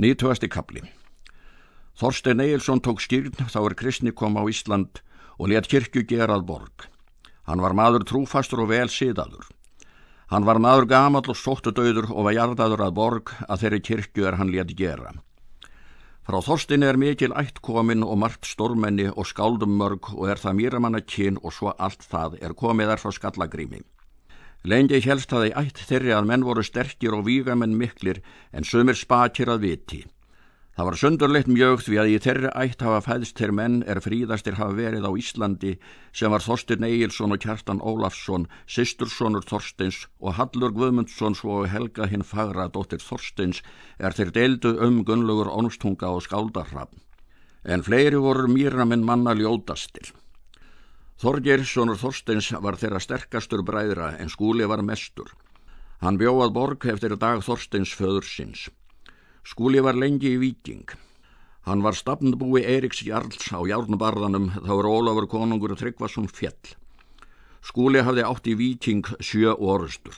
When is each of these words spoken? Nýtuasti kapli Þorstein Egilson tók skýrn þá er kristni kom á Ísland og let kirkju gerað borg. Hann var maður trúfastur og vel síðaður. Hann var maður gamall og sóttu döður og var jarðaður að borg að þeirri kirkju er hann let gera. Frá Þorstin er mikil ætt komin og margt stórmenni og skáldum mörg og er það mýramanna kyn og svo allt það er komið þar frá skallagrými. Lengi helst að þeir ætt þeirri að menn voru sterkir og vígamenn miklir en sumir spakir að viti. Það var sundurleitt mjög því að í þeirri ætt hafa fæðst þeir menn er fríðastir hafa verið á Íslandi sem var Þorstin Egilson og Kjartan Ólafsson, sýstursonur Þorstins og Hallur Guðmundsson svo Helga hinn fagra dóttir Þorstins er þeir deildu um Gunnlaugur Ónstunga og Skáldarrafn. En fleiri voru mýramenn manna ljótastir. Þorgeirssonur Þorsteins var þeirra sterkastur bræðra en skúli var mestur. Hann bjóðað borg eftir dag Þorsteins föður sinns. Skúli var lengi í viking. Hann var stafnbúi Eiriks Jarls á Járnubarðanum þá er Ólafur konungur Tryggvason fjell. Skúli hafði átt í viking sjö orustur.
Nýtuasti 0.00 0.48
kapli 0.48 0.80
Þorstein 2.00 2.40
Egilson 2.40 2.80
tók 2.80 3.02
skýrn 3.04 3.34
þá 3.36 3.58
er 3.60 3.74
kristni 3.76 4.12
kom 4.16 4.38
á 4.40 4.48
Ísland 4.48 5.02
og 5.36 5.50
let 5.52 5.68
kirkju 5.68 6.06
gerað 6.08 6.46
borg. 6.48 6.86
Hann 7.44 7.60
var 7.60 7.76
maður 7.76 8.06
trúfastur 8.08 8.62
og 8.64 8.70
vel 8.70 8.88
síðaður. 8.88 9.44
Hann 10.32 10.48
var 10.48 10.56
maður 10.56 10.88
gamall 10.88 11.28
og 11.28 11.36
sóttu 11.36 11.74
döður 11.76 12.08
og 12.14 12.30
var 12.30 12.36
jarðaður 12.38 12.86
að 12.86 12.96
borg 12.96 13.34
að 13.44 13.66
þeirri 13.66 13.82
kirkju 13.90 14.30
er 14.30 14.40
hann 14.40 14.54
let 14.54 14.72
gera. 14.78 15.12
Frá 16.24 16.40
Þorstin 16.48 16.86
er 16.86 16.96
mikil 16.96 17.36
ætt 17.36 17.60
komin 17.60 18.00
og 18.00 18.22
margt 18.24 18.48
stórmenni 18.48 19.10
og 19.12 19.28
skáldum 19.28 19.76
mörg 19.76 20.14
og 20.16 20.32
er 20.32 20.40
það 20.40 20.60
mýramanna 20.62 21.04
kyn 21.04 21.36
og 21.42 21.52
svo 21.52 21.76
allt 21.76 22.08
það 22.08 22.40
er 22.40 22.56
komið 22.56 22.94
þar 22.94 23.04
frá 23.04 23.18
skallagrými. 23.20 23.84
Lengi 24.60 24.98
helst 25.00 25.30
að 25.32 25.46
þeir 25.46 25.58
ætt 25.62 25.78
þeirri 25.88 26.10
að 26.12 26.26
menn 26.28 26.42
voru 26.44 26.62
sterkir 26.66 27.14
og 27.16 27.24
vígamenn 27.24 27.78
miklir 27.80 28.18
en 28.52 28.66
sumir 28.68 28.98
spakir 28.98 29.48
að 29.48 29.62
viti. 29.64 30.00
Það 30.76 30.86
var 30.86 30.96
sundurleitt 31.00 31.48
mjög 31.48 31.82
því 31.86 31.96
að 32.00 32.10
í 32.12 32.18
þeirri 32.24 32.50
ætt 32.60 32.84
hafa 32.84 33.00
fæðst 33.06 33.40
þeir 33.40 33.54
menn 33.56 33.78
er 33.88 34.02
fríðastir 34.04 34.58
hafa 34.60 34.76
verið 34.76 35.08
á 35.08 35.12
Íslandi 35.16 35.72
sem 36.12 36.32
var 36.32 36.44
Þorstin 36.44 36.84
Egilson 36.84 37.32
og 37.32 37.40
Kjartan 37.40 37.80
Ólafsson, 37.80 38.46
sýstursonur 38.68 39.48
Þorstins 39.48 40.04
og 40.20 40.36
Hallur 40.36 40.76
Guðmundsson 40.76 41.36
svo 41.40 41.64
Helga 41.64 42.10
hinn 42.12 42.24
fagra 42.24 42.68
dóttir 42.68 43.00
Þorstins 43.00 43.64
er 43.98 44.12
þeir 44.12 44.36
deildu 44.36 44.76
um 44.76 45.02
Gunnlaugur 45.08 45.48
Ónstunga 45.56 46.12
og 46.12 46.24
Skáldarrafn. 46.28 47.00
En 47.64 47.84
fleiri 47.84 48.20
voru 48.20 48.48
mýramenn 48.48 49.04
manna 49.04 49.32
ljótastir. 49.36 50.12
Þorgeirssonur 51.20 51.98
Þorsteins 52.00 52.46
var 52.64 52.78
þeirra 52.80 52.98
sterkastur 53.04 53.60
bræðra 53.60 54.14
en 54.22 54.30
skúli 54.32 54.64
var 54.64 54.80
mestur. 54.80 55.28
Hann 56.00 56.16
bjóðað 56.16 56.54
borg 56.56 56.86
eftir 56.88 57.12
dag 57.20 57.42
Þorsteins 57.44 57.92
föður 57.92 58.24
sinns. 58.24 58.62
Skúli 59.44 59.82
var 59.84 59.98
lengi 60.00 60.32
í 60.32 60.38
viking. 60.40 60.88
Hann 61.68 61.84
var 61.84 61.98
stafnbúi 61.98 62.64
Eiriks 62.64 63.02
Jarls 63.04 63.52
á 63.52 63.60
Járnubarðanum 63.60 64.48
þá 64.64 64.72
er 64.78 64.88
Ólafur 64.88 65.28
konungur 65.28 65.76
Tryggvason 65.76 66.30
fjell. 66.32 66.72
Skúli 67.60 68.00
hafði 68.00 68.24
átt 68.24 68.48
í 68.48 68.56
viking 68.56 69.04
sjö 69.20 69.52
orustur. 69.52 70.16